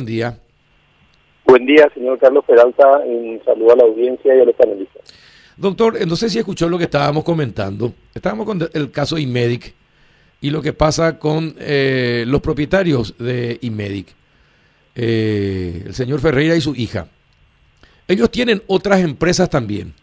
[0.00, 0.38] Buen día.
[1.44, 3.00] Buen día, señor Carlos Peralta.
[3.04, 5.02] Un saludo a la audiencia y a los panelistas.
[5.56, 7.92] Doctor, eh, no sé si escuchó lo que estábamos comentando.
[8.14, 9.74] Estábamos con el caso Imedic
[10.40, 14.14] y lo que pasa con eh, los propietarios de Imedic,
[14.94, 17.08] eh, el señor Ferreira y su hija.
[18.06, 19.94] Ellos tienen otras empresas también.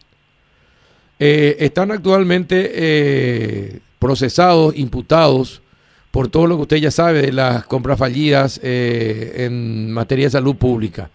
[1.18, 5.62] están actualmente procesados, imputados
[6.16, 10.30] por todo lo que usted ya sabe de las compras fallidas eh, en materia de
[10.30, 11.10] salud pública.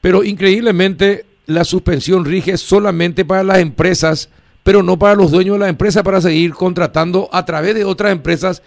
[0.00, 4.30] Pero increíblemente la suspensión rige solamente para las empresas,
[4.62, 8.12] pero no para los dueños de la empresa para seguir contratando a través de otras
[8.12, 8.62] empresas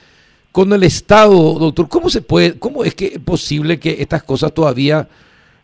[0.52, 1.88] con el Estado, doctor.
[1.88, 5.08] ¿Cómo se puede, cómo es que es posible que estas cosas todavía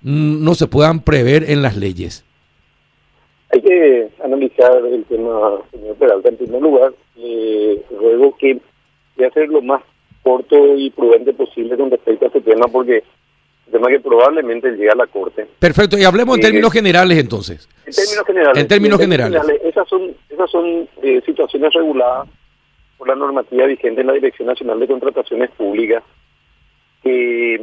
[0.02, 2.24] no se puedan prever en las leyes?
[3.52, 6.30] Hay que analizar el tema, señor Peralta.
[6.30, 8.62] En primer lugar, le ruego que
[9.20, 9.82] de hacer lo más
[10.24, 13.04] corto y prudente posible con respecto a este tema, porque
[13.68, 15.48] el tema que probablemente llega a la Corte.
[15.60, 17.70] Perfecto, y hablemos en términos generales entonces.
[17.86, 18.62] En términos generales.
[18.62, 19.42] En términos generales.
[19.64, 22.28] esas son, esas son eh, situaciones reguladas
[22.98, 26.04] por la normativa vigente en la Dirección Nacional de Contrataciones Públicas,
[27.04, 27.56] que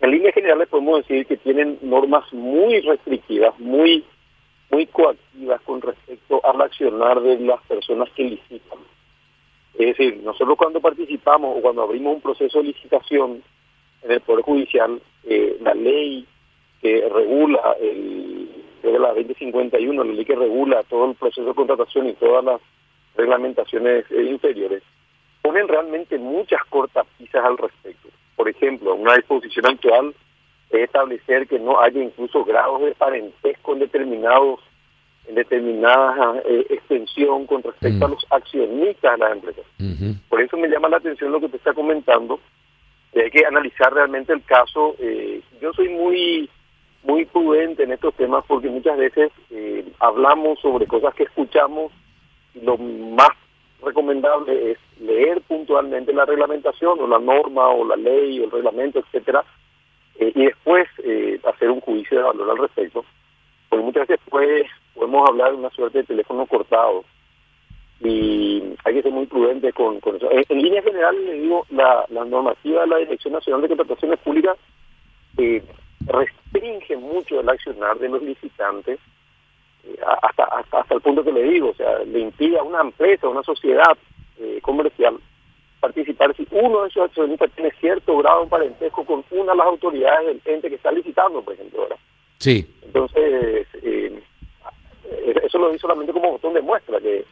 [0.00, 4.04] en líneas generales podemos decir que tienen normas muy restrictivas, muy
[4.70, 8.78] muy coactivas con respecto al accionar de las personas que licitan.
[9.78, 13.42] Es decir, nosotros cuando participamos o cuando abrimos un proceso de licitación
[14.02, 16.26] en el Poder Judicial, eh, la ley
[16.80, 18.48] que regula, el,
[18.82, 22.60] la 2051, la ley que regula todo el proceso de contratación y todas las
[23.16, 24.82] reglamentaciones eh, inferiores,
[25.42, 28.08] ponen realmente muchas cortas pisas al respecto.
[28.34, 30.14] Por ejemplo, una disposición actual
[30.70, 34.60] es establecer que no haya incluso grados de parentesco en determinados
[35.34, 38.10] determinada eh, extensión con respecto a mm.
[38.12, 39.64] los accionistas de las empresas.
[40.28, 42.40] Por eso me llama la atención lo que usted está comentando,
[43.14, 44.94] hay que analizar realmente el caso.
[44.98, 46.50] Eh, yo soy muy
[47.02, 51.92] muy prudente en estos temas porque muchas veces eh, hablamos sobre cosas que escuchamos
[52.52, 53.30] y lo más
[53.82, 58.98] recomendable es leer puntualmente la reglamentación o la norma o la ley o el reglamento,
[58.98, 59.44] etcétera,
[60.18, 60.88] y después
[61.44, 63.04] hacer un juicio de valor al respecto.
[63.68, 67.04] Porque muchas veces pues podemos hablar de una suerte de teléfono cortado
[68.00, 70.28] y hay que ser muy prudente con, eso.
[70.30, 74.56] En, línea general, le digo, la, normativa de la Dirección Nacional de Contrataciones Públicas
[75.38, 75.62] eh,
[76.06, 78.98] restringe mucho el accionar de los licitantes
[79.84, 83.26] eh, hasta, hasta, el punto que le digo, o sea, le impide a una empresa,
[83.26, 83.96] a una sociedad
[84.38, 85.16] eh, comercial
[85.80, 89.66] participar si uno de esos accionistas tiene cierto grado de parentesco con una de las
[89.66, 91.82] autoridades del ente que está licitando, por ejemplo.
[91.82, 91.96] ¿verdad?
[92.38, 92.66] Sí.
[92.82, 93.66] Entonces,
[95.30, 97.24] eso lo di solamente como botón de muestra, que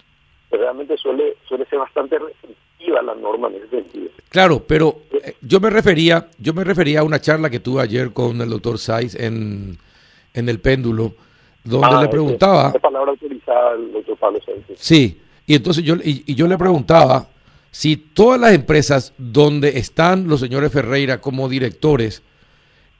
[0.50, 4.10] realmente suele, suele ser bastante restrictiva la norma en ese sentido.
[4.28, 8.12] Claro, pero eh, yo me refería, yo me refería a una charla que tuve ayer
[8.12, 9.78] con el doctor Saiz en,
[10.32, 11.14] en el péndulo,
[11.62, 12.72] donde ah, le preguntaba.
[12.72, 14.40] palabra autorizada doctor Pablo
[14.76, 17.28] Sí, y entonces yo, y yo le preguntaba
[17.70, 22.22] si todas las empresas donde están los señores Ferreira como directores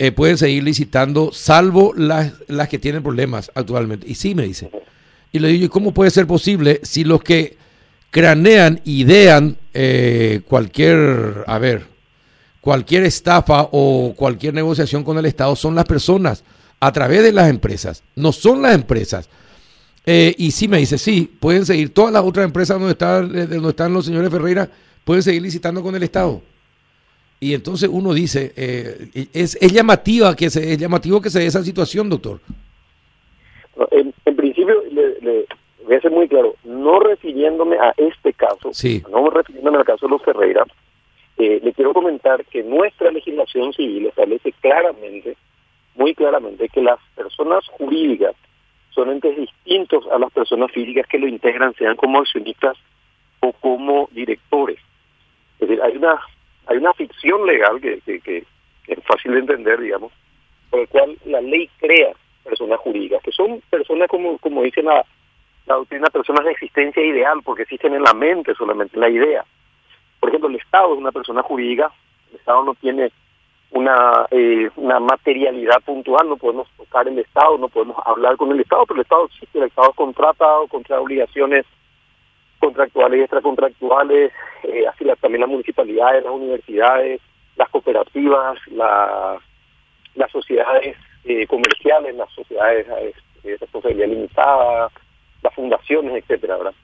[0.07, 4.07] eh, pueden seguir licitando, salvo las, las que tienen problemas actualmente.
[4.09, 4.71] Y sí, me dice.
[5.33, 7.57] Y le digo, ¿y cómo puede ser posible si los que
[8.11, 11.87] cranean, idean eh, cualquier, a ver,
[12.61, 16.45] cualquier estafa o cualquier negociación con el Estado son las personas
[16.81, 19.29] a través de las empresas, no son las empresas.
[20.07, 23.69] Eh, y sí me dice, sí, pueden seguir, todas las otras empresas donde, está, donde
[23.71, 24.69] están los señores Ferreira,
[25.05, 26.43] pueden seguir licitando con el Estado.
[27.41, 31.47] Y entonces uno dice, eh, es, es, llamativa que se, es llamativo que se dé
[31.47, 32.41] esa situación, doctor.
[33.91, 35.47] En, principio, le,
[35.85, 38.71] voy a ser muy claro, no refiriéndome a este caso,
[39.11, 40.65] no refiriéndome al caso de los Ferreira,
[41.37, 45.37] eh, le quiero comentar que nuestra legislación civil establece claramente,
[45.97, 48.35] muy claramente, que las personas jurídicas
[48.91, 52.77] son entes distintos a las personas físicas que lo integran, sean como accionistas
[53.41, 54.79] o como directores.
[55.59, 56.21] Es decir, hay una
[56.67, 58.45] hay una ficción legal que, que,
[58.87, 60.13] es fácil de entender, digamos,
[60.71, 62.13] por el cual la ley crea
[62.43, 65.05] personas jurídicas, que son personas, como, como dice la,
[65.67, 69.45] la doctrina, personas de existencia ideal, porque existen en la mente solamente, en la idea.
[70.21, 71.91] Por ejemplo, el Estado es una persona jurídica,
[72.31, 73.11] el Estado no tiene
[73.71, 78.61] una, eh, una materialidad puntual, no podemos tocar el Estado, no podemos hablar con el
[78.61, 81.65] Estado, pero el Estado existe, el Estado contrata o contra obligaciones
[82.65, 84.33] contractuales y extracontractuales,
[84.63, 87.21] eh, así también las municipalidades, las universidades,
[87.57, 93.13] las cooperativas, las sociedades eh, comerciales, las sociedades eh,
[93.43, 94.91] de responsabilidad limitada,
[95.43, 96.75] las fundaciones, etcétera, ¿verdad?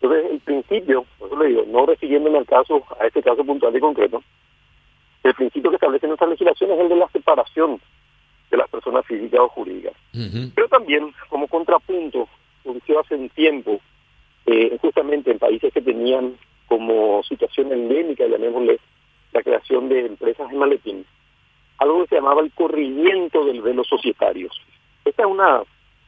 [0.00, 3.74] Entonces, el principio, por eso le digo, no refiriéndome al caso, a este caso puntual
[3.74, 4.22] y concreto,
[5.22, 7.80] El principio que establece nuestra legislación es el de la separación
[8.50, 9.94] de las personas físicas o jurídicas.
[10.54, 12.28] Pero también, como contrapunto,
[12.62, 13.80] surgió hace un tiempo,
[14.46, 16.36] eh, justamente en países que tenían
[16.68, 18.78] como situación endémica, llamémosle,
[19.32, 21.06] la creación de empresas en maletín,
[21.78, 24.48] algo que se llamaba el corrimiento del velo societario.
[25.04, 25.62] Esta es una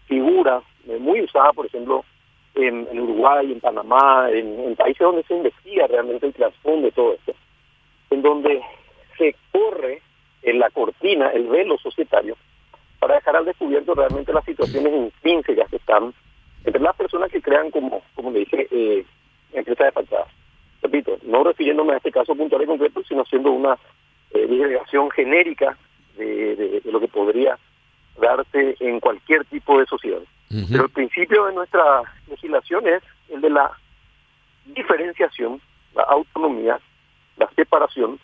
[0.06, 2.05] figura eh, muy usada, por ejemplo,
[2.55, 7.34] en, Uruguay, en Panamá, en, países donde se investiga realmente el trasfondo de todo esto,
[8.11, 8.62] en donde
[9.17, 10.00] se corre
[10.43, 12.37] en la cortina, el velo societario,
[12.99, 16.12] para dejar al descubierto realmente las situaciones intrínsecas que están
[16.64, 19.05] entre las personas que crean, como, como le dije, eh,
[19.52, 20.26] empresas de fachada.
[20.82, 23.78] Repito, no refiriéndome a este caso puntual y concreto, sino siendo una
[24.32, 24.81] eh,
[25.14, 25.76] genérica
[26.16, 27.58] de, lo que podría
[28.20, 30.20] darse en cualquier tipo de sociedad.
[30.70, 33.70] Pero el principio de nuestra legislación es el de la
[34.64, 35.60] diferenciación,
[35.94, 36.81] la autonomía,
[37.37, 38.19] la separación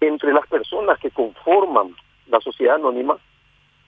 [0.00, 1.94] entre las personas que conforman
[2.28, 3.16] la sociedad anónima,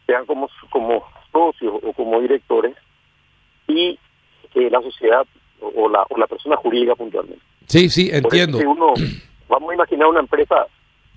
[0.07, 2.77] sean como, como socios o como directores,
[3.69, 3.99] y
[4.55, 5.27] eh, la sociedad
[5.61, 7.43] o, la, o la persona jurídica puntualmente.
[7.67, 8.59] Sí, sí, entiendo.
[8.59, 8.95] uno,
[9.49, 10.67] vamos a imaginar una empresa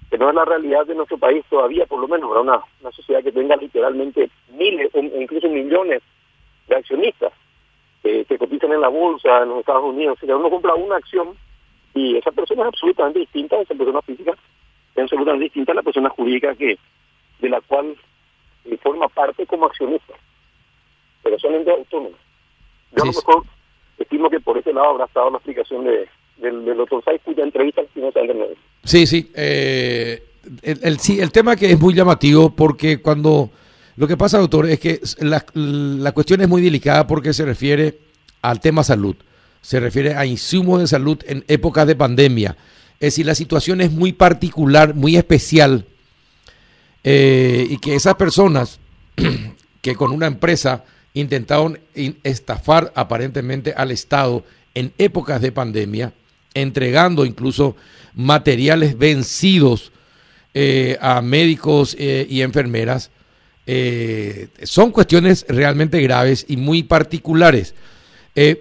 [0.10, 3.24] que no es la realidad de nuestro país todavía, por lo menos, una, una sociedad
[3.24, 6.02] que tenga literalmente miles o incluso millones
[6.68, 7.34] de accionistas
[8.04, 10.20] que cotizan en la bolsa en los Estados Unidos.
[10.22, 11.36] Si uno compra una acción
[11.96, 14.36] y esa persona es absolutamente distinta, esa persona física
[14.96, 16.78] es absolutamente distinta a la persona jurídica que
[17.40, 17.96] de la cual
[18.66, 20.14] eh, forma parte como accionista.
[21.24, 22.20] Pero son entes autónomos.
[22.96, 23.44] Yo a lo mejor
[23.98, 26.08] estimo que por ese lado habrá estado la explicación de,
[26.38, 28.12] del, del doctor Saiz, cuya entrevista no
[28.84, 29.32] Sí, sí.
[29.34, 30.24] Eh,
[30.62, 31.20] el, sí.
[31.20, 33.50] El tema que es muy llamativo porque cuando...
[33.98, 37.98] Lo que pasa, doctor, es que la, la cuestión es muy delicada porque se refiere
[38.42, 39.16] al tema salud.
[39.62, 42.58] Se refiere a insumos de salud en épocas de pandemia.
[43.00, 45.86] Es decir, la situación es muy particular, muy especial.
[47.04, 48.80] Eh, y que esas personas
[49.82, 50.84] que con una empresa
[51.16, 51.80] intentaron
[52.24, 54.44] estafar aparentemente al Estado
[54.76, 56.14] en épocas de pandemia,
[56.54, 57.76] entregando incluso
[58.14, 59.92] materiales vencidos
[60.54, 63.10] eh, a médicos eh, y enfermeras,
[63.66, 67.74] eh, son cuestiones realmente graves y muy particulares.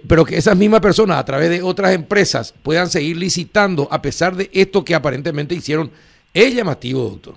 [0.07, 4.33] pero que esas mismas personas a través de otras empresas puedan seguir licitando a pesar
[4.33, 5.91] de esto que aparentemente hicieron
[6.33, 7.35] es llamativo, doctor.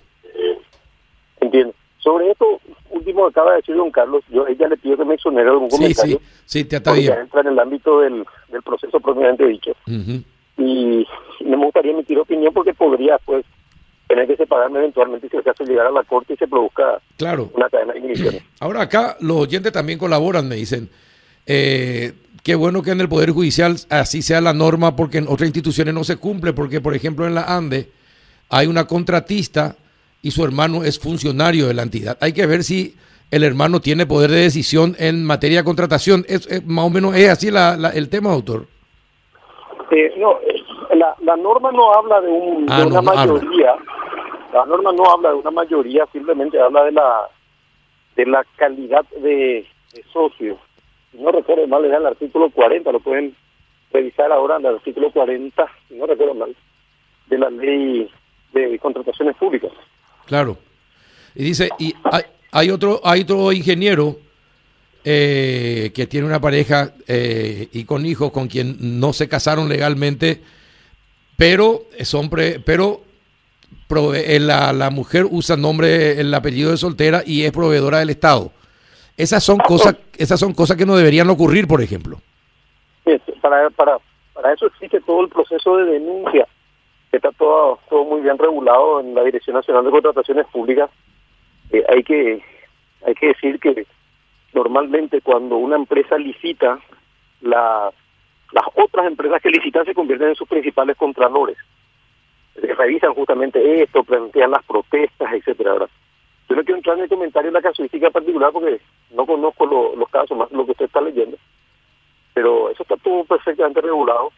[1.40, 1.74] Entiendo.
[1.98, 5.14] Sobre esto último que acaba de decir don Carlos, yo ella le pido que me
[5.14, 6.18] exonere algún comentario.
[6.44, 7.12] Sí, sí, te bien.
[7.20, 9.72] entra en el ámbito del, del proceso propiamente dicho
[10.58, 11.06] y
[11.44, 13.44] me gustaría emitir opinión porque podría pues
[14.08, 17.50] tener que separarme eventualmente si el caso llegar a la corte y se produzca claro.
[17.54, 18.42] una cadena de igniciones.
[18.60, 20.90] Ahora acá los oyentes también colaboran, me dicen.
[21.46, 22.12] Eh,
[22.42, 25.94] qué bueno que en el Poder Judicial así sea la norma porque en otras instituciones
[25.94, 27.90] no se cumple, porque por ejemplo en la ANDE
[28.50, 29.76] hay una contratista
[30.22, 32.18] y su hermano es funcionario de la entidad.
[32.20, 32.94] Hay que ver si
[33.30, 36.24] el hermano tiene poder de decisión en materia de contratación.
[36.28, 38.66] Es, más o menos es así la, el tema, doctor.
[39.90, 40.38] Eh, no,
[40.94, 43.74] la, la norma no habla de, un, ah, una mayoría.
[44.52, 47.28] La norma no habla de una mayoría, simplemente habla de la
[48.18, 49.64] de la calidad de,
[50.12, 50.58] socio.
[51.12, 53.34] no recuerdo mal, es el artículo 40, lo pueden
[53.92, 56.54] revisar ahora en el artículo 40, si no recuerdo mal,
[57.28, 58.10] de la ley
[58.52, 59.70] de contrataciones públicas.
[60.28, 60.58] Claro.
[61.34, 62.22] Y dice, y hay,
[62.52, 64.18] hay otro hay otro ingeniero
[65.04, 70.42] eh, que tiene una pareja eh, y con hijos con quien no se casaron legalmente,
[71.34, 73.00] pero son pero
[74.14, 78.10] eh, la, la, mujer usa el nombre, el apellido de soltera y es proveedora del
[78.10, 78.52] Estado.
[79.16, 82.20] Esas son cosas, esas son cosas que no deberían ocurrir, por ejemplo.
[83.40, 83.96] Para, para,
[84.34, 86.46] para eso existe todo el proceso de denuncia,
[87.16, 90.90] está todo, todo muy bien regulado en la Dirección Nacional de Contrataciones Públicas.
[91.88, 92.42] hay que
[93.06, 93.86] hay que decir que
[94.52, 96.78] normalmente cuando una empresa licita,
[97.40, 97.90] la,
[98.52, 101.56] las otras empresas que licitan se convierten en sus principales contralores.
[102.56, 105.76] Revisan justamente esto, plantean las protestas, etcétera.
[106.48, 110.08] Yo no quiero entrar en el comentario en la casuística particular porque no conozco los
[110.08, 111.36] casos más lo que usted está leyendo,
[112.34, 114.32] pero eso está todo perfectamente regulado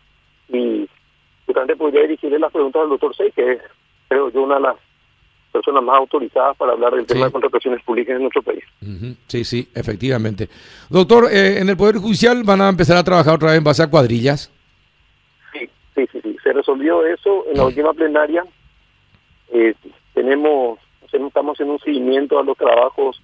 [0.49, 0.89] y
[1.50, 3.62] justamente podría dirigirle las preguntas al doctor Sey, que es,
[4.07, 4.76] creo yo, una de las
[5.50, 8.62] personas más autorizadas para hablar del tema de contrataciones públicas en nuestro país.
[9.26, 10.49] Sí, sí, efectivamente.
[10.88, 13.83] Doctor, eh, ¿en el Poder Judicial van a empezar a trabajar otra vez en base
[13.83, 14.52] a cuadrillas?
[15.52, 18.45] Sí, sí, sí, se resolvió eso en la última plenaria.
[19.52, 19.75] Eh,
[20.14, 20.78] tenemos,
[21.11, 23.21] estamos en un seguimiento a los trabajos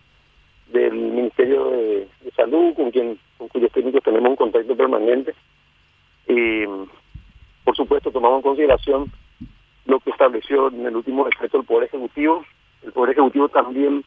[0.73, 5.33] del Ministerio de, Salud, con quien con cuyos técnicos tenemos un contacto permanente.
[7.77, 9.13] Supuesto, tomamos en consideración
[9.87, 12.45] lo que estableció en el último decreto el Poder Ejecutivo.
[12.83, 14.05] El Poder Ejecutivo también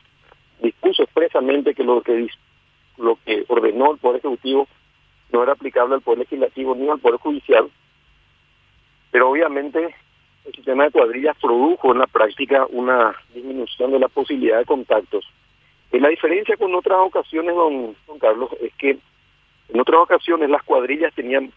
[0.61, 2.27] dispuso expresamente que lo que
[2.97, 4.67] lo que ordenó el Poder Ejecutivo
[5.31, 7.69] no era aplicable al Poder Legislativo ni al Poder Judicial,
[9.11, 9.95] pero obviamente
[10.45, 15.25] el sistema de cuadrillas produjo en la práctica una disminución de la posibilidad de contactos.
[15.91, 18.97] Y la diferencia con otras ocasiones, don, don Carlos, es que
[19.69, 21.51] en otras ocasiones las cuadrillas tenían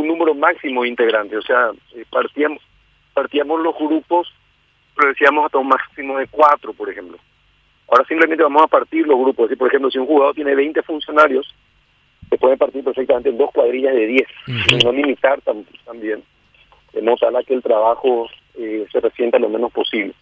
[0.00, 2.62] un número máximo de integrantes, o sea, eh, partíamos,
[3.14, 4.32] partíamos los grupos,
[4.96, 7.18] pero decíamos hasta un máximo de cuatro, por ejemplo.
[7.88, 9.50] Ahora simplemente vamos a partir los grupos.
[9.50, 11.52] Si, por ejemplo, si un jugador tiene 20 funcionarios,
[12.28, 16.22] se puede partir perfectamente en dos cuadrillas de 10, y no limitar también,
[16.92, 20.14] de modo a que el trabajo eh, se resienta lo menos posible.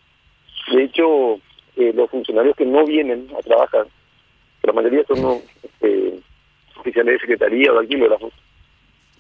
[0.73, 1.35] De hecho,
[1.77, 3.87] eh, los funcionarios que no vienen a trabajar,
[4.63, 6.19] la mayoría son este,
[6.77, 8.33] oficiales de secretaría o de alquilógrafos,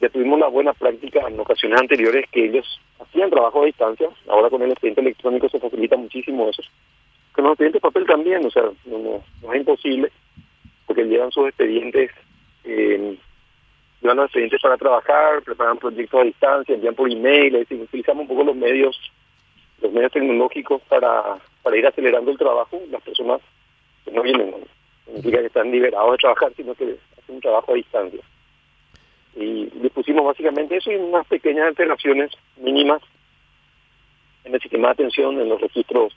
[0.00, 4.50] ya tuvimos la buena práctica en ocasiones anteriores que ellos hacían trabajo a distancia, ahora
[4.50, 6.62] con el expediente electrónico se facilita muchísimo eso.
[7.32, 10.10] Con los expedientes papel también, o sea, no, es imposible,
[10.86, 12.10] porque llevan sus expedientes,
[12.64, 13.16] eh,
[14.00, 18.44] llevan los expedientes para trabajar, preparan proyectos a distancia, envían por email, utilizamos un poco
[18.44, 18.98] los medios,
[19.82, 23.40] los medios tecnológicos para, para ir acelerando el trabajo, las personas
[24.04, 24.58] que no vienen, no
[25.06, 28.20] significa que están liberados de trabajar, sino que hacen un trabajo a distancia
[29.36, 33.00] y le pusimos básicamente eso y unas pequeñas alteraciones mínimas
[34.44, 36.16] en el sistema de atención, en los registros,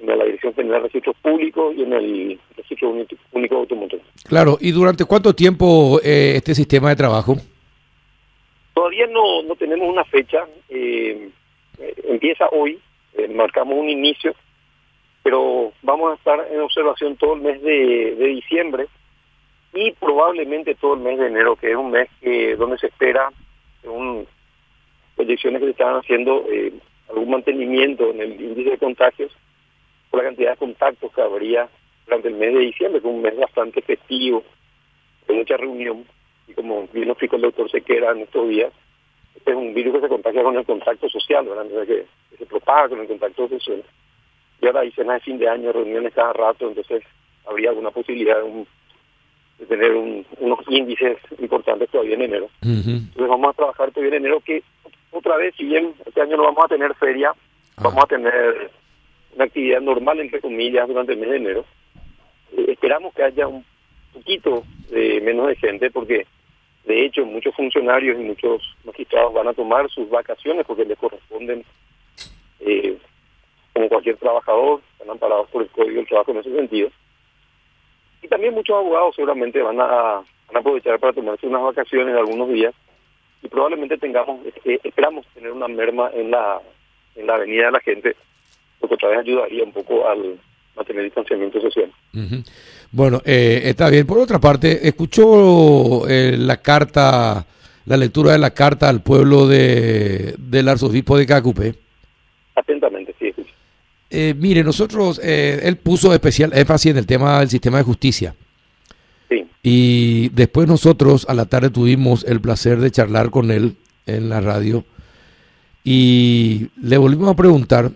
[0.00, 2.94] en la Dirección General de Registros Públicos y en el Registro
[3.32, 4.00] Único Automotor.
[4.24, 7.36] Claro, ¿y durante cuánto tiempo eh, este sistema de trabajo?
[8.74, 11.28] Todavía no, no tenemos una fecha, eh,
[12.08, 12.78] empieza hoy,
[13.14, 14.34] eh, marcamos un inicio,
[15.22, 18.86] pero vamos a estar en observación todo el mes de, de diciembre
[19.72, 23.30] y probablemente todo el mes de enero, que es un mes que donde se espera,
[23.82, 24.26] según
[25.16, 26.72] proyecciones que se están haciendo, eh,
[27.08, 29.32] algún mantenimiento en el índice de contagios
[30.10, 31.68] por la cantidad de contactos que habría
[32.06, 34.42] durante el mes de diciembre, que es un mes bastante festivo,
[35.28, 36.04] de mucha reunión,
[36.48, 38.72] y como bien lo explicó el doctor Sequera en estos días,
[39.36, 41.86] este es un virus que se contagia con el contacto social, ¿verdad?
[41.86, 43.82] que, se propaga con el contacto social.
[44.60, 47.02] Y ahora hay cenas de fin de año, reuniones cada rato, entonces
[47.46, 48.66] habría alguna posibilidad de un
[49.60, 52.48] de tener unos índices importantes todavía en enero.
[52.62, 54.62] Entonces vamos a trabajar todavía en enero que
[55.10, 57.82] otra vez, si bien este año no vamos a tener feria, ah.
[57.82, 58.70] vamos a tener
[59.34, 61.64] una actividad normal, entre comillas, durante el mes de enero.
[62.56, 63.64] Eh, esperamos que haya un
[64.14, 66.26] poquito de menos de gente porque
[66.84, 71.64] de hecho muchos funcionarios y muchos magistrados van a tomar sus vacaciones porque les corresponden
[72.60, 72.96] eh,
[73.74, 76.90] como cualquier trabajador, están amparados por el Código del Trabajo en ese sentido
[78.22, 80.22] y también muchos abogados seguramente van a,
[80.52, 82.74] aprovechar para tomarse unas vacaciones de algunos días
[83.42, 86.60] y probablemente tengamos, eh, esperamos tener una merma en la,
[87.14, 88.16] en la avenida de la gente,
[88.82, 90.38] lo que otra vez ayudaría un poco al
[90.76, 91.92] mantener distanciamiento social.
[92.90, 94.06] Bueno, eh, está bien.
[94.06, 97.46] Por otra parte, escuchó eh, la carta,
[97.86, 101.74] la lectura de la carta al pueblo de, del arzobispo de Cacupé.
[102.54, 103.09] Atentamente.
[104.10, 108.34] Eh, mire, nosotros, eh, él puso especial énfasis en el tema del sistema de justicia.
[109.28, 109.46] Sí.
[109.62, 113.76] Y después nosotros a la tarde tuvimos el placer de charlar con él
[114.06, 114.84] en la radio
[115.84, 117.92] y le volvimos a preguntar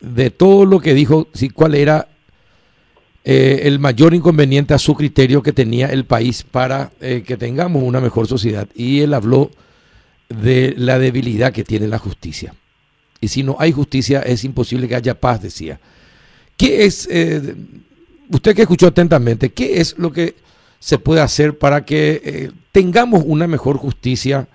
[0.00, 2.08] de todo lo que dijo, si cuál era
[3.24, 8.00] eh, el mayor inconveniente a su criterio que tenía el país para que tengamos una
[8.00, 8.68] mejor sociedad.
[8.74, 9.50] Y él habló
[10.28, 12.54] de la debilidad que tiene la justicia.
[13.20, 15.80] Y si no hay justicia, es imposible que haya paz, decía.
[16.56, 17.54] ¿Qué es, eh,
[18.30, 20.34] usted que escuchó atentamente, qué es lo que
[20.78, 24.48] se puede hacer para que eh, tengamos una mejor justicia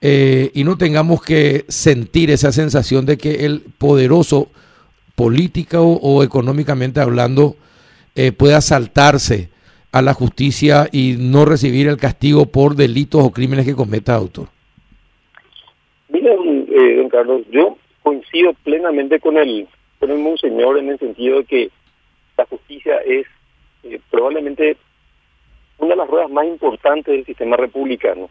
[0.00, 4.48] eh, y no tengamos que sentir esa sensación de que el poderoso,
[5.14, 7.56] político o, económicamente hablando,
[8.36, 9.48] pueda saltarse
[9.90, 14.48] a la justicia y no recibir el castigo por delitos o crímenes que cometa autor?
[16.08, 16.36] Mire,
[16.96, 19.66] don Carlos, yo coincido plenamente con el,
[19.98, 21.70] con el monseñor en el sentido de que
[22.36, 23.26] la justicia es
[23.82, 24.76] eh, probablemente
[25.78, 28.28] una de las ruedas más importantes del sistema republicano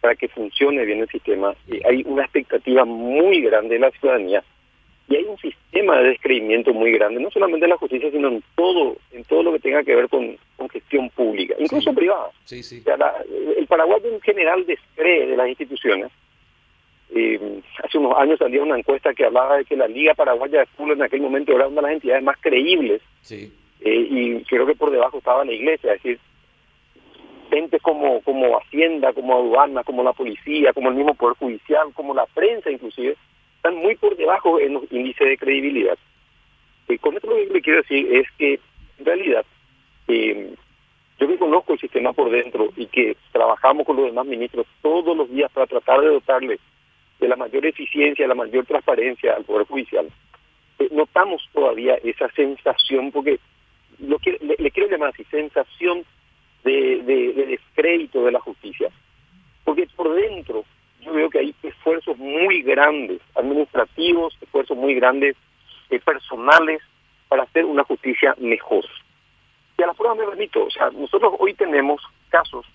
[0.00, 1.54] para que funcione bien el sistema.
[1.88, 4.42] hay una expectativa muy grande de la ciudadanía
[5.08, 8.42] y hay un sistema de descreimiento muy grande, no solamente en la justicia, sino en
[8.56, 10.36] todo, en todo lo que tenga que ver con,
[10.72, 12.30] gestión pública, incluso privada.
[12.44, 12.82] Sí, sí.
[13.58, 16.10] el Paraguay en general descree de las instituciones
[17.14, 20.66] eh, hace unos años salía una encuesta que hablaba de que la Liga Paraguaya de
[20.66, 23.02] Fútbol en aquel momento era una de las entidades más creíbles.
[23.20, 23.52] Sí.
[23.80, 26.20] Eh, y creo que por debajo estaba la iglesia, es decir,
[27.50, 32.14] gente como, como Hacienda, como aduana, como la policía, como el mismo Poder Judicial, como
[32.14, 33.16] la prensa inclusive,
[33.56, 35.98] están muy por debajo en los índices de credibilidad.
[36.88, 38.58] Y con esto lo que le quiero decir es que,
[38.98, 39.44] en realidad,
[40.08, 40.54] eh,
[41.18, 45.16] yo que conozco el sistema por dentro y que trabajamos con los demás ministros todos
[45.16, 46.58] los días para tratar de dotarle
[47.22, 50.08] de la mayor eficiencia, la mayor transparencia al Poder Judicial,
[50.80, 53.38] eh, notamos todavía esa sensación, porque
[54.00, 56.04] lo que, le, quiero llamar así, sensación
[56.64, 58.90] de, de, descrédito de la justicia.
[59.64, 60.64] Porque por dentro
[61.00, 65.36] yo veo que hay esfuerzos muy grandes, administrativos, esfuerzos muy grandes
[65.90, 66.82] eh, personales,
[67.28, 68.84] para hacer una justicia mejor.
[69.78, 72.66] Y a la prueba me remito, o sea, nosotros hoy tenemos casos,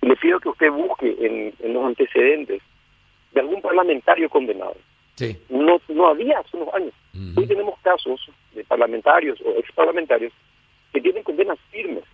[0.00, 2.62] le pido que usted busque en, los antecedentes
[3.32, 4.76] de algún parlamentario condenado.
[5.14, 5.36] Sí.
[5.48, 6.94] No, no había hace unos años.
[7.36, 8.20] Hoy tenemos casos
[8.54, 10.32] de parlamentarios o ex parlamentarios
[10.92, 12.04] que tienen condenas firmes.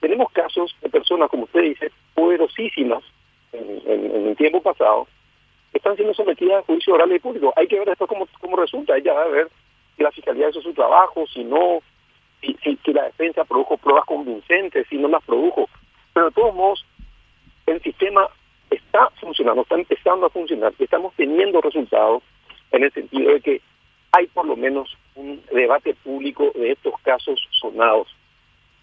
[0.00, 3.02] Tenemos casos de personas, como usted dice, poderosísimas
[3.52, 5.06] en, el tiempo pasado,
[5.70, 7.52] que están siendo sometidas a juicio oral y público.
[7.56, 8.96] Hay que ver esto cómo, cómo resulta.
[8.96, 9.48] Ella va a ver
[9.96, 11.80] si la fiscalía hizo su trabajo, si no,
[12.40, 15.68] si, si, la defensa produjo pruebas convincentes, si no las produjo.
[16.12, 16.84] Pero de todos modos,
[17.66, 18.28] el sistema
[18.74, 22.22] está funcionando, está empezando a funcionar, estamos teniendo resultados
[22.70, 23.60] en el sentido de que
[24.12, 28.08] hay por lo menos un debate público de estos casos sonados.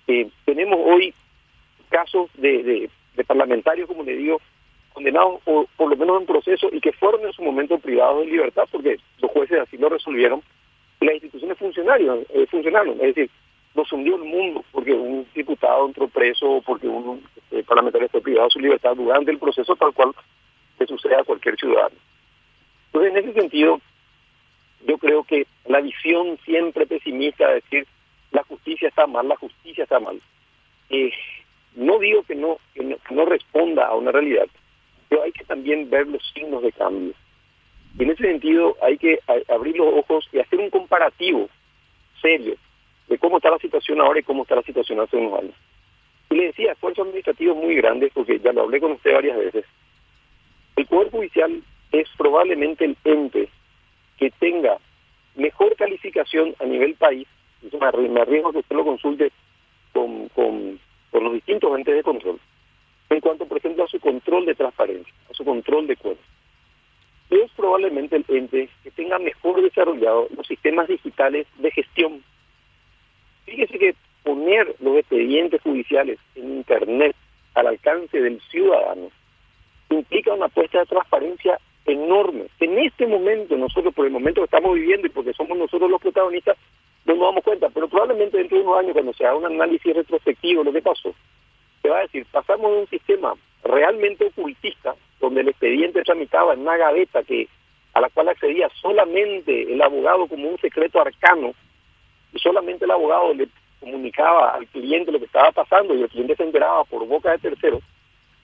[0.07, 1.13] Eh, tenemos hoy
[1.89, 2.89] casos de,
[3.27, 4.41] parlamentarios, como le digo,
[4.93, 8.31] condenados por, por lo menos en proceso y que fueron en su momento privados de
[8.31, 10.41] libertad porque los jueces así lo resolvieron.
[10.99, 13.29] Las instituciones funcionaron, eh, funcionaron, es decir,
[13.73, 18.21] nos hundió el mundo porque un diputado entró preso o porque un eh, parlamentario fue
[18.21, 20.11] privado de su libertad durante el proceso tal cual
[20.79, 21.95] le sucede a cualquier ciudadano.
[22.87, 23.79] Entonces, en ese sentido,
[24.85, 27.87] yo creo que la visión siempre pesimista de decir
[28.31, 30.19] la justicia está mal, la justicia está mal,
[30.89, 31.11] eh,
[31.75, 32.57] no digo que no,
[33.09, 34.47] no, responda a una realidad,
[35.07, 37.13] pero hay que también ver los signos de cambio.
[37.99, 41.49] En ese sentido hay que abrir los ojos y hacer un comparativo
[42.21, 42.55] serio
[43.11, 45.53] de cómo está la situación ahora y cómo está la situación hace unos años.
[46.29, 49.65] Y le decía, esfuerzos administrativos muy grandes, porque ya lo hablé con usted varias veces.
[50.77, 53.49] El Poder Judicial es probablemente el ente
[54.17, 54.77] que tenga
[55.35, 57.27] mejor calificación a nivel país,
[57.61, 59.31] me arriesgo que usted lo consulte
[59.91, 60.79] con, con,
[61.11, 62.39] con los distintos entes de control,
[63.09, 66.25] en cuanto, por ejemplo, a su control de transparencia, a su control de cuentas.
[67.29, 72.23] Es probablemente el ente que tenga mejor desarrollado los sistemas digitales de gestión
[73.51, 77.13] Fíjese que poner los expedientes judiciales en Internet
[77.53, 79.09] al alcance del ciudadano
[79.89, 82.45] implica una apuesta de transparencia enorme.
[82.61, 85.99] En este momento, nosotros por el momento que estamos viviendo y porque somos nosotros los
[85.99, 86.57] protagonistas,
[87.03, 89.93] no nos damos cuenta, pero probablemente dentro de unos años, cuando se haga un análisis
[89.93, 91.13] retrospectivo de lo que pasó,
[91.81, 93.33] se va a decir, pasamos de un sistema
[93.65, 97.49] realmente ocultista, donde el expediente tramitaba en una gaveta que
[97.93, 101.53] a la cual accedía solamente el abogado como un secreto arcano,
[102.33, 103.47] y solamente el abogado le
[103.79, 107.39] comunicaba al cliente lo que estaba pasando y el cliente se enteraba por boca de
[107.39, 107.81] terceros,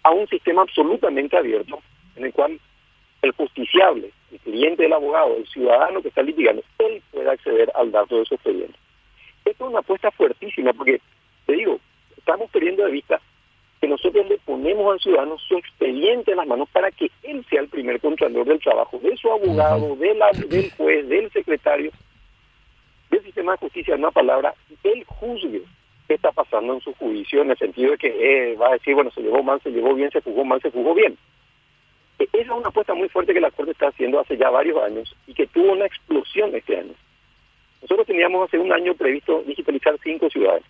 [0.04, 1.80] a un sistema absolutamente abierto
[2.16, 2.60] en el cual
[3.22, 7.92] el justiciable, el cliente del abogado, el ciudadano que está litigando, él puede acceder al
[7.92, 8.78] dato de su expediente.
[9.46, 11.02] Esto es una apuesta fuertísima porque,
[11.46, 11.80] te digo,
[12.18, 13.22] estamos perdiendo de vista
[13.80, 17.62] que nosotros le ponemos al ciudadano su expediente en las manos para que él sea
[17.62, 21.92] el primer contralor del trabajo de su abogado, de la, del juez, del secretario,
[23.10, 25.62] del sistema de justicia una palabra, él juzgue
[26.08, 28.08] qué está pasando en su juicio, en el sentido de que
[28.52, 30.72] eh, va a decir, bueno, se llevó mal, se llevó bien, se juzgó mal, se
[30.72, 31.18] juzgó bien.
[32.20, 34.82] E, esa es una apuesta muy fuerte que la Corte está haciendo hace ya varios
[34.84, 36.94] años y que tuvo una explosión este año.
[37.82, 40.64] Nosotros teníamos hace un año previsto digitalizar cinco ciudades.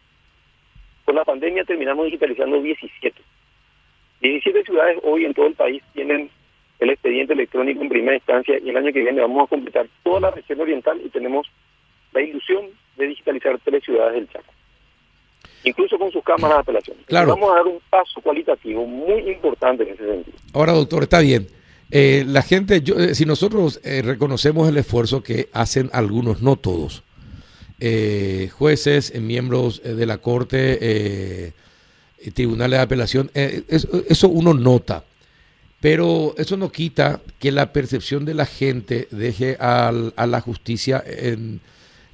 [1.06, 3.22] Con la pandemia terminamos digitalizando 17.
[4.22, 6.30] 17 ciudades hoy en todo el país tienen
[6.80, 10.20] el expediente electrónico en primera instancia y el año que viene vamos a completar toda
[10.20, 11.48] la región oriental y tenemos
[12.18, 12.66] la ilusión
[12.98, 14.52] de digitalizar tres ciudades del Chaco,
[15.64, 16.98] incluso con sus cámaras de apelación.
[17.06, 17.30] Claro.
[17.30, 20.38] Vamos a dar un paso cualitativo muy importante en ese sentido.
[20.54, 21.48] Ahora, doctor, está bien.
[21.92, 26.58] Eh, la gente, yo, eh, si nosotros eh, reconocemos el esfuerzo que hacen algunos, no
[26.58, 27.04] todos,
[28.58, 31.54] jueces, miembros de la Corte,
[32.34, 35.04] tribunales de apelación, eso, eso uno nota.
[35.80, 41.04] Pero eso no quita que la percepción de la gente deje al, a la justicia
[41.06, 41.62] en,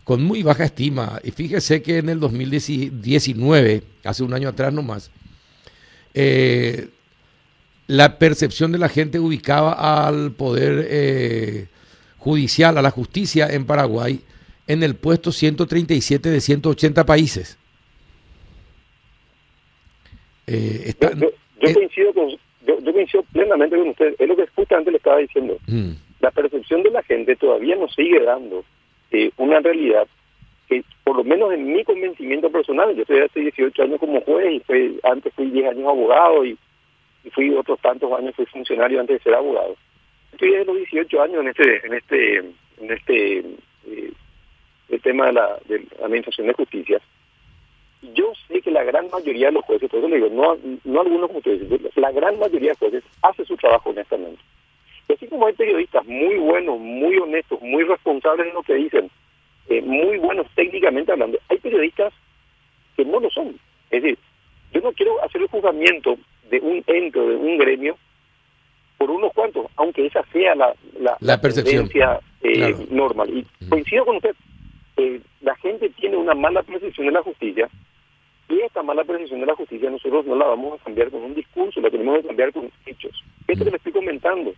[0.04, 1.20] con muy baja estima.
[1.24, 5.12] Y fíjese que en el 2019, hace un año atrás nomás,
[6.14, 6.90] eh,
[7.88, 11.68] la percepción de la gente ubicaba al poder eh,
[12.18, 14.22] judicial, a la justicia en Paraguay,
[14.68, 17.58] en el puesto 137 de 180 países.
[20.48, 22.30] Eh, yo, coincido con,
[22.66, 24.16] yo, coincido plenamente con usted.
[24.20, 25.58] Es lo que justamente le estaba diciendo.
[25.68, 25.92] Mm.
[26.20, 28.64] la percepción de la gente todavía nos sigue dando
[29.14, 30.08] eh, una realidad
[30.68, 34.62] que, por lo menos en mi convencimiento personal, yo estoy hace 18 años como juez
[34.70, 36.58] y antes fui 10 años abogado y,
[37.32, 39.78] fui otros tantos años fui funcionario antes de ser abogado.
[40.34, 43.40] Estoy desde los 18 años en este en este en este
[43.88, 44.14] eh,
[44.90, 47.00] el tema de la, de la administración de justicia
[48.14, 51.02] yo sé que la gran mayoría de los jueces, por eso le digo, no, no
[51.02, 54.42] algunos como ustedes, la gran mayoría de jueces hace su trabajo honestamente.
[55.08, 59.10] Y así como hay periodistas muy buenos, muy honestos, muy responsables en lo que dicen,
[59.70, 62.14] eh, muy buenos técnicamente hablando, hay periodistas
[62.96, 63.50] que no lo son.
[63.92, 64.18] Es decir,
[64.74, 66.18] yo no quiero hacer el juzgamiento
[66.50, 67.98] de un ente de un gremio
[68.98, 70.74] por unos cuantos, aunque esa sea la,
[71.20, 71.90] la, percepción
[72.42, 73.30] eh, normal.
[73.30, 74.36] Y coincido con usted,
[74.98, 77.70] eh, la gente tiene una mala percepción de la justicia
[78.50, 81.34] y esta mala percepción de la justicia nosotros no la vamos a cambiar con un
[81.34, 83.24] discurso, la tenemos que cambiar con hechos.
[83.48, 84.54] Esto que le estoy comentando,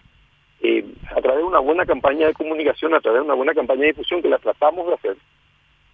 [0.66, 3.82] eh, a través de una buena campaña de comunicación, a través de una buena campaña
[3.82, 5.18] de difusión que la tratamos de hacer,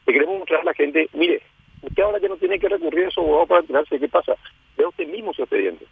[0.06, 1.42] le queremos mostrar a la gente, mire,
[1.82, 4.36] usted ahora ya no tiene que recurrir a su abogado para enterarse de qué pasa,
[4.78, 5.86] vea usted mismo su expediente.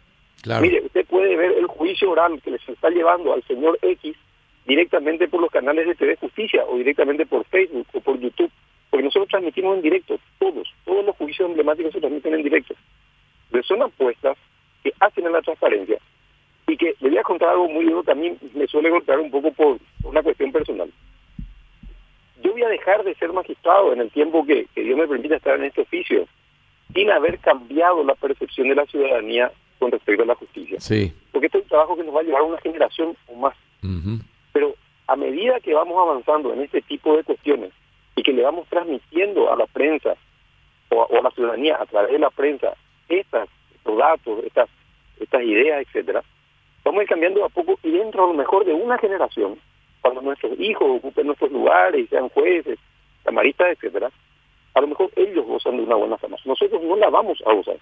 [0.60, 4.16] Mire, usted puede ver el juicio oral que les está llevando al señor X
[4.64, 8.50] directamente por los canales de TV Justicia o directamente por Facebook o por YouTube
[8.90, 12.74] porque nosotros transmitimos en directo, todos, todos los juicios emblemáticos se transmiten en directo.
[13.50, 14.36] Pero son apuestas
[14.82, 15.98] que hacen en la transparencia
[16.72, 19.50] y que le voy a contar algo muy duro también me suele golpear un poco
[19.52, 20.90] por una cuestión personal.
[22.42, 25.36] Yo voy a dejar de ser magistrado en el tiempo que, que Dios me permita
[25.36, 26.26] estar en este oficio
[26.94, 30.80] sin haber cambiado la percepción de la ciudadanía con respecto a la justicia.
[30.80, 31.12] Sí.
[31.32, 33.54] Porque este es un trabajo que nos va a llevar una generación o más.
[34.52, 34.74] Pero
[35.06, 37.72] a medida que vamos avanzando en este tipo de cuestiones,
[38.16, 40.14] y que le vamos transmitiendo a la prensa
[40.90, 42.74] o, a la ciudadanía a través de la prensa
[43.08, 44.68] estas, estos datos, estas,
[45.18, 46.22] estas ideas, etcétera,
[46.84, 49.58] vamos a ir cambiando a poco y dentro a lo mejor de una generación,
[50.00, 52.78] cuando nuestros hijos ocupen nuestros lugares y sean jueces,
[53.24, 54.10] camaristas, etcétera,
[54.74, 56.36] a lo mejor ellos gozan de una buena fama.
[56.44, 57.76] Nosotros no la vamos a gozar,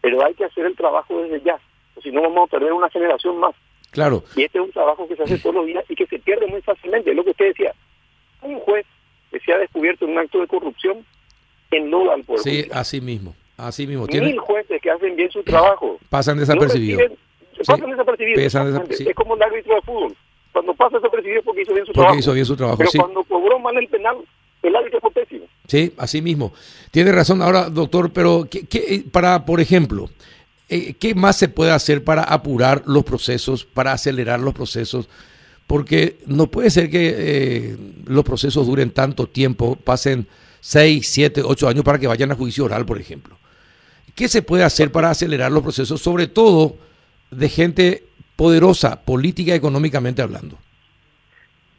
[0.00, 1.58] pero hay que hacer el trabajo desde ya,
[1.96, 3.54] o si no vamos a perder una generación más.
[3.90, 4.22] Claro.
[4.36, 6.46] Y este es un trabajo que se hace todos los días y que se pierde
[6.46, 7.10] muy fácilmente.
[7.10, 7.74] Es lo que usted decía.
[8.42, 8.86] Un juez
[9.32, 11.04] que se ha descubierto un acto de corrupción
[11.72, 12.42] en no al poder.
[12.42, 13.34] Sí, así mismo.
[13.56, 14.06] Así mismo.
[14.06, 15.98] Mil jueces que hacen bien su trabajo.
[16.08, 17.12] Pasan desapercibidos.
[17.66, 18.54] Pasan desapercibidos.
[19.00, 20.16] Es como el árbitro de fútbol.
[20.52, 22.78] Cuando pasa desapercibido es porque hizo bien su porque hizo bien su trabajo.
[22.78, 24.16] Pero cuando cobró mal el penal,
[24.62, 25.46] el árbitro fue pésimo.
[25.66, 26.52] Sí, así mismo.
[26.90, 27.40] Tiene razón.
[27.40, 30.10] Ahora, doctor, pero ¿qué, qué, para, por ejemplo,
[30.68, 35.08] eh, ¿qué más se puede hacer para apurar los procesos, para acelerar los procesos?
[35.70, 40.26] porque no puede ser que eh, los procesos duren tanto tiempo, pasen
[40.62, 43.38] 6, 7, 8 años para que vayan a juicio oral, por ejemplo.
[44.16, 46.74] ¿Qué se puede hacer para acelerar los procesos, sobre todo
[47.30, 48.02] de gente
[48.36, 50.56] poderosa, política y económicamente hablando?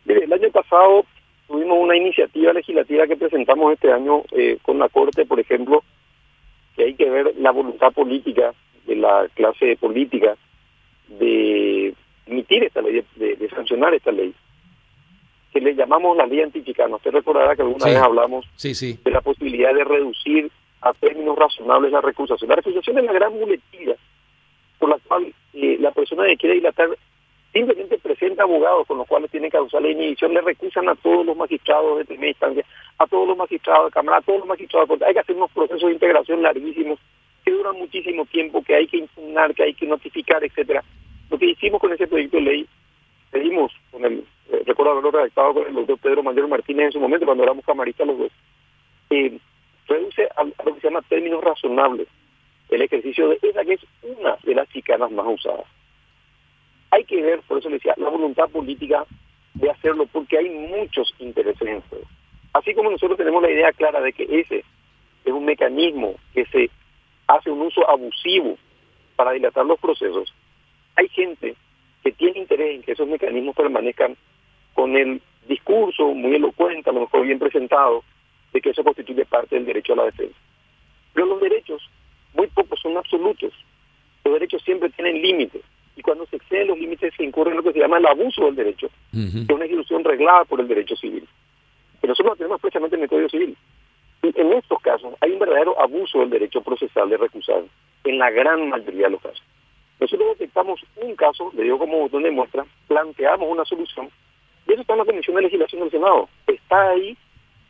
[0.06, 1.06] el año pasado
[1.48, 5.84] tuvimos una iniciativa legislativa que presentamos este año eh, con la Corte, por ejemplo,
[6.76, 8.54] que hay que ver la voluntad política
[8.86, 10.36] de la clase política
[11.08, 11.94] de
[12.26, 14.34] emitir esta ley, de, sancionar esta ley,
[15.52, 16.96] que le llamamos la ley antichicana.
[16.96, 20.50] Usted recordará que alguna vez hablamos de la posibilidad de reducir
[20.82, 22.50] a términos razonables la recusación.
[22.50, 23.96] La recusación es la gran muletilla
[24.82, 26.90] por la cual eh, la persona que quiere dilatar
[27.54, 31.24] simplemente presenta abogados con los cuales tiene que usar la inhibición, le recusan a todos
[31.24, 32.66] los magistrados de primera instancia,
[32.98, 35.52] a todos los magistrados de Cámara, a todos los magistrados de Hay que hacer unos
[35.52, 37.00] procesos de integración larguísimos
[37.46, 40.84] que duran muchísimo tiempo, que hay que impugnar, que hay que notificar, etcétera.
[41.30, 42.68] Lo que hicimos con ese proyecto de ley,
[43.30, 47.00] pedimos, con el, eh, recuerdo haberlo redactado con el doctor Pedro Mayor Martínez en su
[47.00, 48.32] momento, cuando éramos camaristas los dos,
[49.12, 49.38] eh,
[49.88, 52.08] reduce a, lo que se llama términos razonables
[52.72, 55.66] el ejercicio de esa que es una de las chicanas más usadas.
[56.90, 59.06] Hay que ver, por eso le decía, la voluntad política
[59.54, 62.06] de hacerlo, porque hay muchos intereses en juego.
[62.54, 64.64] Así como nosotros tenemos la idea clara de que ese
[65.24, 66.70] es un mecanismo que se
[67.28, 68.58] hace un uso abusivo
[69.16, 70.34] para dilatar los procesos,
[70.96, 71.56] hay gente
[72.04, 74.18] que tiene interés en que esos mecanismos permanezcan
[74.74, 78.04] con el discurso muy elocuente, a lo mejor bien presentado,
[78.54, 80.38] de que eso constituye parte del derecho a la defensa.
[81.14, 81.90] Pero los derechos,
[82.34, 83.54] muy pocos son absolutos.
[84.24, 85.62] Los derechos siempre tienen límites.
[85.96, 88.46] Y cuando se exceden los límites se incurre en lo que se llama el abuso
[88.46, 91.28] del derecho, que es una institución reglada por el derecho civil.
[92.00, 93.58] Pero nosotros lo tenemos precisamente en el Código Civil.
[94.24, 97.64] Y en estos casos hay un verdadero abuso del derecho procesal de recusar,
[98.04, 99.44] en la gran mayoría de los casos.
[100.00, 104.10] Nosotros detectamos un caso, le digo como botón de muestra, planteamos una solución,
[104.68, 106.30] y eso está en la Comisión de Legislación del Senado.
[106.48, 107.18] Está ahí,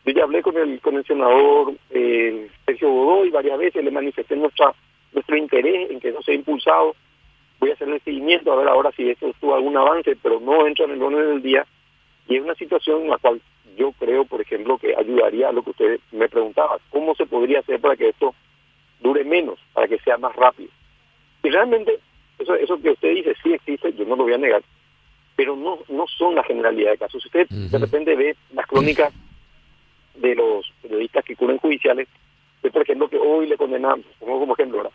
[0.05, 4.35] yo ya hablé con el, con el senador eh, Sergio Godoy varias veces, le manifesté
[4.35, 4.73] nuestra,
[5.13, 6.95] nuestro interés en que eso sea impulsado,
[7.59, 10.65] voy a hacer el seguimiento a ver ahora si esto tuvo algún avance, pero no
[10.65, 11.65] entra en el orden del día.
[12.27, 13.41] Y es una situación en la cual
[13.77, 17.59] yo creo, por ejemplo, que ayudaría a lo que usted me preguntaba, ¿cómo se podría
[17.59, 18.33] hacer para que esto
[18.99, 20.69] dure menos, para que sea más rápido?
[21.43, 21.99] Y realmente,
[22.39, 24.63] eso, eso que usted dice sí existe, yo no lo voy a negar,
[25.35, 27.21] pero no, no son la generalidad de casos.
[27.21, 29.13] Si usted de repente ve las crónicas
[30.21, 32.07] de los periodistas que cubren judiciales,
[32.61, 34.91] ve por ejemplo que hoy le condenaron, pongo como ejemplo ahora,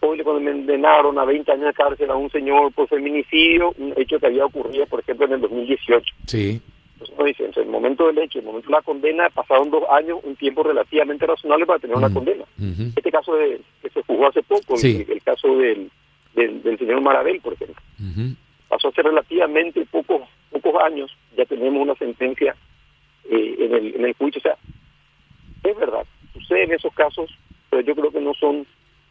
[0.00, 4.18] hoy le condenaron a 20 años de cárcel a un señor por feminicidio, un hecho
[4.18, 6.14] que había ocurrido, por ejemplo, en el 2018.
[6.26, 6.60] Sí.
[7.00, 10.18] Entonces, en el momento del hecho, en el momento de la condena, pasaron dos años,
[10.22, 12.44] un tiempo relativamente razonable para tener una condena.
[12.96, 15.90] Este caso de, que se juzgó hace poco, el, caso del,
[16.34, 17.80] del, señor Marabel, por ejemplo,
[18.68, 22.56] pasó hace relativamente pocos pocos años, ya tenemos una sentencia
[23.30, 24.38] eh, en, el, en el juicio.
[24.38, 24.56] O sea,
[25.64, 27.30] es verdad, suceden esos casos,
[27.70, 28.66] pero yo creo que no son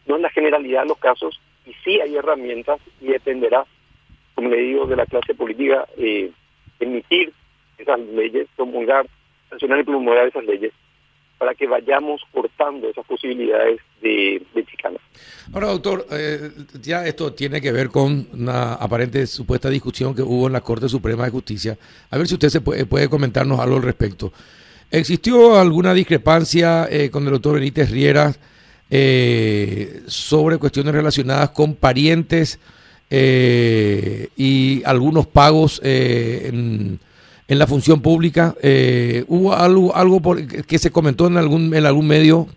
[0.06, 3.66] no en la generalidad los casos, y sí hay herramientas y dependerá,
[4.36, 6.32] como le digo, de la clase política, eh,
[6.80, 7.34] emitir
[7.78, 9.06] esas leyes, promulgar,
[9.50, 10.74] sancionar y promulgar esas leyes
[11.38, 14.66] para que vayamos cortando esas posibilidades de, de.
[15.54, 20.48] Ahora, doctor, eh, ya esto tiene que ver con una aparente supuesta discusión que hubo
[20.48, 21.78] en la Corte Suprema de Justicia.
[22.10, 24.32] A ver si usted se puede, puede comentarnos algo al respecto.
[24.90, 28.34] ¿Existió alguna discrepancia eh, con el doctor Benítez Riera
[28.90, 32.58] eh, sobre cuestiones relacionadas con parientes
[33.10, 37.00] eh, y algunos pagos eh, en,
[37.48, 38.56] en, la función pública.
[38.62, 42.48] Eh, ¿Hubo algo, algo por, que se comentó en algún, en algún medio?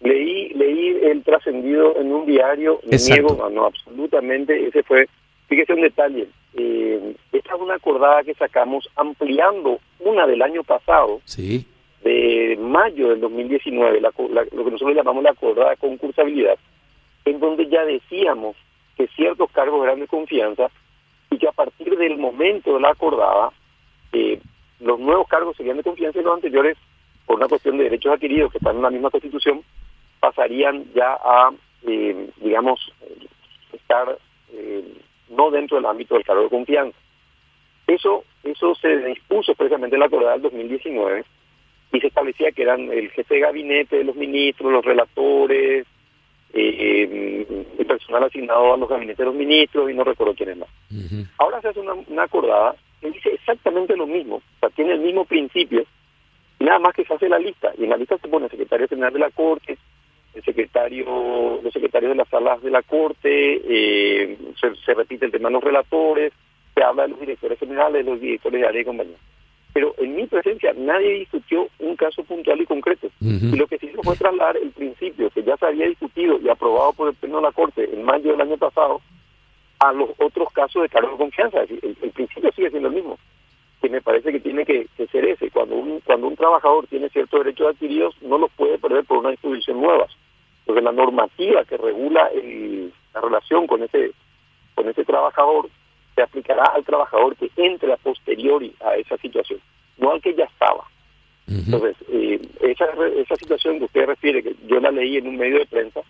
[0.00, 5.08] Leí, leí el trascendido en un diario, niego, no, no, absolutamente, ese fue,
[5.48, 11.20] fíjese un detalle, eh, esta es una acordada que sacamos ampliando una del año pasado.
[11.24, 11.66] Sí
[12.04, 16.58] de mayo del 2019, la, lo que nosotros llamamos la acordada de concursabilidad,
[17.24, 18.56] en donde ya decíamos
[18.96, 20.70] que ciertos cargos eran de confianza
[21.30, 23.50] y que a partir del momento de la acordada,
[24.14, 24.40] eh,
[24.80, 26.76] los nuevos cargos serían de confianza y los anteriores,
[27.26, 29.62] por una cuestión de derechos adquiridos que están en la misma constitución,
[30.20, 31.50] pasarían ya a,
[31.86, 32.80] eh, digamos,
[33.72, 34.18] estar
[34.52, 34.84] eh,
[35.30, 36.96] no dentro del ámbito del cargo de confianza.
[37.86, 41.24] Eso, eso se dispuso expresamente en la acordada del 2019
[41.92, 45.86] y se establecía que eran el jefe de gabinete de los ministros, los relatores,
[46.52, 50.56] eh, el personal asignado a los gabinetes de los ministros y no recuerdo quién es
[50.58, 50.68] más.
[51.38, 55.26] Ahora se hace una, acordada que dice exactamente lo mismo, o sea, tiene el mismo
[55.26, 55.84] principio,
[56.58, 58.88] nada más que se hace la lista, y en la lista se pone el secretario
[58.88, 59.76] general de la Corte,
[60.34, 65.48] el secretario, los secretarios de las salas de la Corte, eh, se, repite el tema
[65.48, 66.32] de los relatores,
[66.74, 69.16] se habla de los directores generales, de los directores de área y compañía
[69.74, 73.10] pero en mi presencia nadie discutió un caso puntual y concreto.
[73.20, 76.48] Y lo que se hizo fue trasladar el principio que ya se había discutido y
[76.48, 79.00] aprobado por el Pleno de la Corte en mayo del año pasado
[79.88, 81.62] a los otros casos de cargo de confianza.
[81.62, 83.18] el, principio sigue siendo el mismo,
[83.80, 85.50] que me parece que tiene que, ser ese.
[85.50, 89.30] Cuando un, cuando un trabajador tiene ciertos derechos adquiridos, no los puede perder por una
[89.30, 90.06] disposición nueva.
[90.64, 92.30] Porque la normativa que regula
[93.12, 94.12] la relación con ese,
[94.74, 95.68] con ese trabajador
[96.14, 99.60] se aplicará al trabajador que entre a posteriori a esa situación,
[99.98, 100.84] no al que ya estaba.
[101.46, 105.58] Entonces, eh, esa, esa situación que usted refiere, que yo la leí en un medio
[105.58, 106.00] de prensa,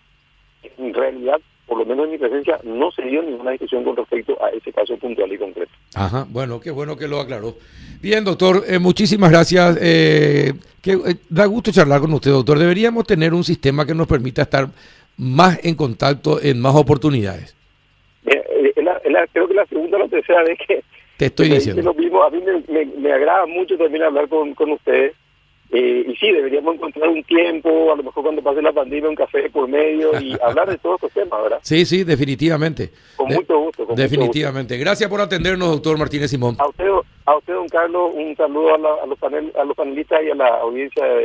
[0.77, 4.37] en realidad, por lo menos en mi presencia, no se dio ninguna discusión con respecto
[4.43, 5.71] a ese caso puntual y concreto.
[5.95, 7.55] Ajá, bueno, qué bueno que lo aclaró.
[8.01, 9.77] Bien, doctor, eh, muchísimas gracias.
[9.81, 12.59] Eh, que, eh, da gusto charlar con usted, doctor.
[12.59, 14.67] Deberíamos tener un sistema que nos permita estar
[15.17, 17.55] más en contacto en más oportunidades
[19.31, 20.83] creo que la segunda o la tercera vez que,
[21.17, 21.89] te estoy diciendo.
[21.89, 22.41] a mí
[22.97, 25.13] me, agrada mucho también hablar con, con ustedes.
[25.75, 29.15] Eh, y sí, deberíamos encontrar un tiempo, a lo mejor cuando pase la pandemia, un
[29.15, 31.59] café por medio y hablar de todos estos temas, ¿verdad?
[31.63, 32.91] Sí, sí, definitivamente.
[33.17, 33.85] Con mucho gusto.
[33.93, 34.77] definitivamente.
[34.77, 36.55] Gracias por atendernos, doctor Martínez Simón.
[36.59, 36.87] A usted,
[37.25, 40.47] a usted don Carlos, un saludo a, los, panel, a los panelistas y a la
[40.61, 41.23] audiencia de